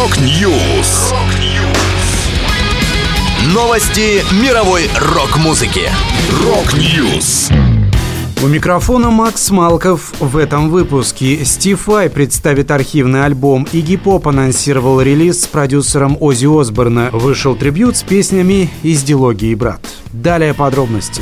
Rock 0.00 0.50
News. 0.50 1.12
Новости 3.52 4.24
мировой 4.42 4.88
рок-музыки. 4.98 5.90
Rock 6.42 6.90
News. 6.90 7.50
У 8.42 8.46
микрофона 8.46 9.10
Макс 9.10 9.50
Малков. 9.50 10.14
В 10.18 10.38
этом 10.38 10.70
выпуске 10.70 11.44
Стив 11.44 11.86
Вай 11.86 12.08
представит 12.08 12.70
архивный 12.70 13.26
альбом. 13.26 13.68
Игги 13.72 13.96
Поп 13.96 14.28
анонсировал 14.28 15.02
релиз 15.02 15.42
с 15.42 15.46
продюсером 15.46 16.16
Оззи 16.18 16.46
Осборна. 16.46 17.10
Вышел 17.12 17.54
трибют 17.54 17.98
с 17.98 18.02
песнями 18.02 18.70
из 18.82 19.02
дилогии 19.02 19.54
«Брат». 19.54 19.86
Далее 20.14 20.54
подробности. 20.54 21.20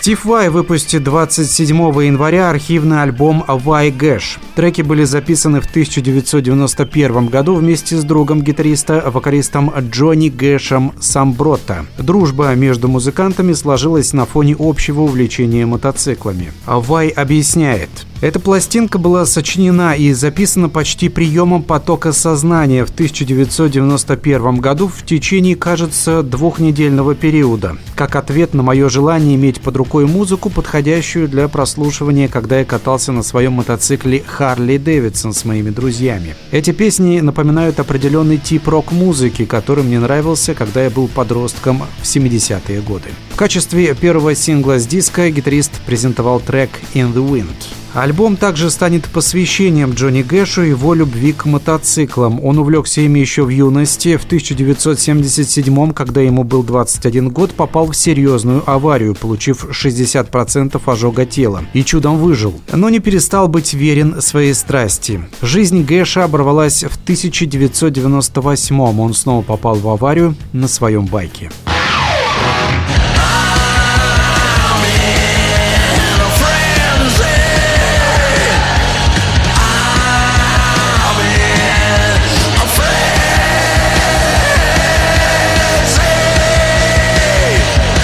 Стив 0.00 0.24
Вай 0.24 0.48
выпустит 0.48 1.02
27 1.02 1.76
января 1.76 2.50
архивный 2.50 3.02
альбом 3.02 3.44
«Вай 3.48 3.90
Гэш». 3.90 4.38
Треки 4.54 4.80
были 4.82 5.02
записаны 5.02 5.60
в 5.60 5.66
1991 5.66 7.26
году 7.26 7.56
вместе 7.56 7.96
с 7.96 8.04
другом 8.04 8.42
гитариста, 8.42 9.02
вокалистом 9.10 9.72
Джонни 9.76 10.28
Гэшем 10.28 10.92
Самбротта. 11.00 11.84
Дружба 11.98 12.54
между 12.54 12.86
музыкантами 12.86 13.52
сложилась 13.54 14.12
на 14.12 14.24
фоне 14.24 14.54
общего 14.56 15.00
увлечения 15.00 15.66
мотоциклами. 15.66 16.52
Вай 16.64 17.08
объясняет– 17.08 17.90
эта 18.20 18.40
пластинка 18.40 18.98
была 18.98 19.24
сочинена 19.26 19.94
и 19.94 20.12
записана 20.12 20.68
почти 20.68 21.08
приемом 21.08 21.62
потока 21.62 22.12
сознания 22.12 22.84
в 22.84 22.90
1991 22.90 24.56
году 24.56 24.88
в 24.88 25.06
течение, 25.06 25.54
кажется, 25.54 26.24
двухнедельного 26.24 27.14
периода, 27.14 27.76
как 27.94 28.16
ответ 28.16 28.54
на 28.54 28.64
мое 28.64 28.88
желание 28.88 29.36
иметь 29.36 29.60
под 29.60 29.76
рукой 29.76 30.06
музыку, 30.06 30.50
подходящую 30.50 31.28
для 31.28 31.46
прослушивания, 31.46 32.26
когда 32.26 32.58
я 32.58 32.64
катался 32.64 33.12
на 33.12 33.22
своем 33.22 33.52
мотоцикле 33.52 34.24
Харли 34.26 34.78
Дэвидсон 34.78 35.32
с 35.32 35.44
моими 35.44 35.70
друзьями. 35.70 36.34
Эти 36.50 36.72
песни 36.72 37.20
напоминают 37.20 37.78
определенный 37.78 38.38
тип 38.38 38.66
рок-музыки, 38.66 39.44
который 39.44 39.84
мне 39.84 40.00
нравился, 40.00 40.54
когда 40.54 40.82
я 40.82 40.90
был 40.90 41.06
подростком 41.06 41.84
в 42.02 42.04
70-е 42.04 42.80
годы. 42.80 43.10
В 43.30 43.36
качестве 43.36 43.94
первого 43.94 44.34
сингла 44.34 44.80
с 44.80 44.88
диска 44.88 45.30
гитарист 45.30 45.80
презентовал 45.86 46.40
трек 46.40 46.70
«In 46.94 47.14
the 47.14 47.24
Wind». 47.24 47.77
Альбом 47.98 48.36
также 48.36 48.70
станет 48.70 49.06
посвящением 49.06 49.90
Джонни 49.90 50.22
Гэшу 50.22 50.62
и 50.62 50.68
его 50.68 50.94
любви 50.94 51.32
к 51.32 51.46
мотоциклам. 51.46 52.44
Он 52.44 52.58
увлекся 52.58 53.00
ими 53.00 53.18
еще 53.18 53.42
в 53.42 53.48
юности. 53.48 54.16
В 54.16 54.24
1977 54.24 55.92
когда 55.92 56.20
ему 56.20 56.44
был 56.44 56.62
21 56.62 57.30
год, 57.30 57.50
попал 57.50 57.88
в 57.90 57.96
серьезную 57.96 58.62
аварию, 58.70 59.16
получив 59.16 59.64
60% 59.64 60.80
ожога 60.86 61.26
тела. 61.26 61.64
И 61.72 61.82
чудом 61.82 62.18
выжил. 62.18 62.54
Но 62.72 62.88
не 62.88 63.00
перестал 63.00 63.48
быть 63.48 63.74
верен 63.74 64.22
своей 64.22 64.54
страсти. 64.54 65.20
Жизнь 65.42 65.82
Гэша 65.82 66.22
оборвалась 66.24 66.84
в 66.84 66.96
1998 67.02 68.80
Он 68.80 69.12
снова 69.12 69.42
попал 69.42 69.74
в 69.74 69.88
аварию 69.88 70.36
на 70.52 70.68
своем 70.68 71.06
байке. 71.06 71.50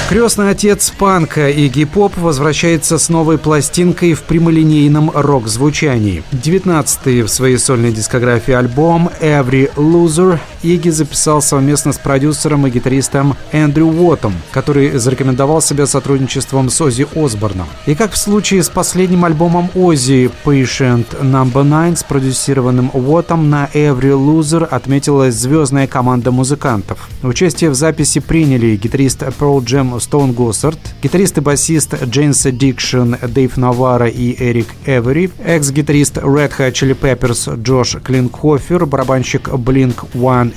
Крестный 0.06 0.50
отец 0.50 0.90
панка 0.90 1.48
Игги 1.48 1.66
Поп 1.66 2.18
возвращается 2.18 2.98
с 2.98 3.08
новой 3.08 3.38
пластинкой 3.38 4.12
в 4.12 4.22
прямолинейном 4.24 5.10
рок-звучании. 5.10 6.22
19-й 6.30 7.22
в 7.22 7.28
своей 7.28 7.56
сольной 7.56 7.90
дискографии 7.90 8.52
альбом 8.52 9.08
«Every 9.22 9.74
Loser» 9.76 10.38
Игги 10.64 10.88
записал 10.88 11.42
совместно 11.42 11.92
с 11.92 11.98
продюсером 11.98 12.66
и 12.66 12.70
гитаристом 12.70 13.36
Эндрю 13.52 13.86
Уоттом, 13.86 14.32
который 14.50 14.96
зарекомендовал 14.96 15.60
себя 15.60 15.86
сотрудничеством 15.86 16.70
с 16.70 16.80
Оззи 16.80 17.06
Осборном. 17.14 17.66
И 17.84 17.94
как 17.94 18.12
в 18.12 18.16
случае 18.16 18.62
с 18.62 18.70
последним 18.70 19.26
альбомом 19.26 19.68
Оззи 19.74 20.30
«Patient 20.42 21.04
No. 21.22 21.44
9», 21.44 21.96
спродюсированным 21.96 22.90
Уоттом 22.94 23.50
на 23.50 23.68
«Every 23.74 24.12
Loser» 24.12 24.64
отметилась 24.64 25.34
звездная 25.34 25.86
команда 25.86 26.30
музыкантов. 26.30 27.10
Участие 27.22 27.68
в 27.68 27.74
записи 27.74 28.20
приняли 28.20 28.76
гитарист 28.76 29.22
Pearl 29.22 29.62
Jam 29.62 30.00
Стоун 30.00 30.32
Госсард, 30.32 30.78
гитарист 31.02 31.36
и 31.36 31.40
басист 31.42 32.02
Jane's 32.04 32.44
Addiction 32.44 33.16
Дэйв 33.20 33.58
Наварро 33.58 34.08
и 34.08 34.34
Эрик 34.42 34.68
Эвери, 34.86 35.30
экс-гитарист 35.44 36.16
Red 36.16 36.52
Hot 36.58 36.72
Chili 36.72 36.98
Peppers 36.98 37.62
Джош 37.62 37.96
Клингхоффер, 38.02 38.86
барабанщик 38.86 39.48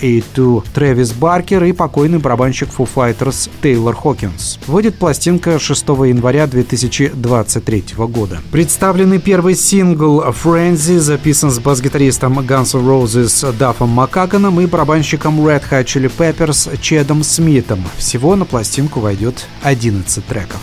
Blink-182 0.02 0.64
Трэвис 0.74 1.14
Баркер 1.14 1.64
и 1.64 1.72
покойный 1.72 2.20
барабанщик 2.20 2.70
Foo 2.70 2.88
Fighters 2.94 3.50
Тейлор 3.62 3.96
Хокинс. 3.96 4.60
Выйдет 4.68 4.96
пластинка 4.96 5.60
6 5.60 5.88
января 5.88 6.48
2023 6.48 7.84
года. 7.98 8.40
Представленный 8.52 9.20
первый 9.20 9.56
сингл 9.56 10.22
Frenzy 10.22 11.00
записан 11.00 11.52
с 11.52 11.60
бас-гитаристом 11.60 12.40
Guns 12.40 12.78
N' 12.78 12.86
Roses 12.86 13.56
Даффом 13.58 13.90
Макаганом 13.90 14.60
и 14.62 14.66
барабанщиком 14.66 15.40
Red 15.46 15.64
Hot 15.72 15.86
Chili 15.86 16.12
Peppers 16.16 16.80
Чедом 16.82 17.24
Смитом. 17.24 17.84
Всего 17.98 18.36
на 18.36 18.46
пластинку 18.46 19.00
войдет 19.00 19.46
11 19.64 20.26
треков. 20.26 20.60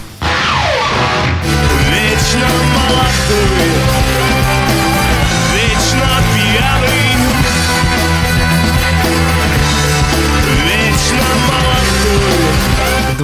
Вечно 1.91 2.49
молодой 2.75 3.74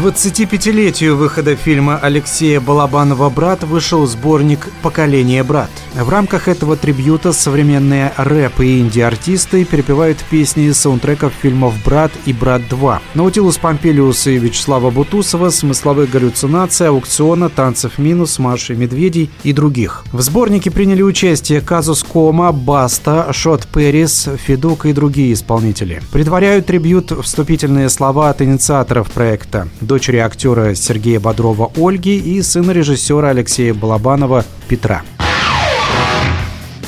25-летию 0.00 1.14
выхода 1.14 1.56
фильма 1.56 1.98
Алексея 1.98 2.58
Балабанова 2.58 3.28
«Брат» 3.28 3.64
вышел 3.64 4.06
сборник 4.06 4.68
«Поколение 4.82 5.42
брат». 5.42 5.68
В 5.94 6.08
рамках 6.08 6.48
этого 6.48 6.76
трибьюта 6.76 7.34
современные 7.34 8.12
рэп 8.16 8.60
и 8.60 8.80
инди-артисты 8.80 9.64
перепевают 9.66 10.18
песни 10.30 10.68
из 10.68 10.78
саундтреков 10.78 11.34
фильмов 11.42 11.74
«Брат» 11.84 12.12
и 12.24 12.32
«Брат 12.32 12.62
2». 12.70 12.98
Наутилус 13.14 13.58
Помпелиус 13.58 14.26
и 14.28 14.38
Вячеслава 14.38 14.90
Бутусова, 14.90 15.50
смысловых 15.50 16.08
галлюцинаций, 16.08 16.88
аукциона, 16.88 17.50
танцев 17.50 17.98
минус, 17.98 18.38
Маши 18.38 18.76
Медведей 18.76 19.30
и 19.42 19.52
других. 19.52 20.04
В 20.12 20.22
сборнике 20.22 20.70
приняли 20.70 21.02
участие 21.02 21.60
Казус 21.60 22.04
Кома, 22.04 22.52
Баста, 22.52 23.30
Шот 23.32 23.66
Перрис, 23.66 24.30
Федук 24.46 24.86
и 24.86 24.94
другие 24.94 25.34
исполнители. 25.34 26.00
Предваряют 26.10 26.66
трибют 26.66 27.12
вступительные 27.22 27.90
слова 27.90 28.30
от 28.30 28.40
инициаторов 28.40 29.10
проекта 29.10 29.68
дочери 29.90 30.18
актера 30.18 30.76
Сергея 30.76 31.18
Бодрова 31.18 31.72
Ольги 31.76 32.16
и 32.16 32.40
сына 32.42 32.70
режиссера 32.70 33.30
Алексея 33.30 33.74
Балабанова 33.74 34.44
Петра. 34.68 35.02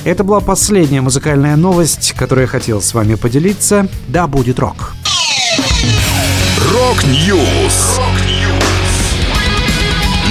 Это 0.05 0.23
была 0.23 0.39
последняя 0.39 1.01
музыкальная 1.01 1.57
новость, 1.57 2.15
которую 2.17 2.45
я 2.45 2.49
хотел 2.49 2.81
с 2.81 2.95
вами 2.95 3.17
поделиться. 3.17 3.89
Да, 4.07 4.29
будет 4.29 4.61
рок. 4.61 4.95
Rock 6.73 7.28
News. 7.28 7.99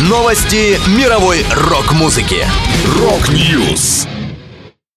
Новости 0.08 0.80
мировой 0.98 1.44
рок-музыки. 1.52 2.38
Rock 3.02 3.49
News. 3.49 4.08